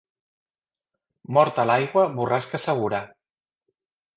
[1.37, 3.03] Mort a l'aigua, borrasca segura.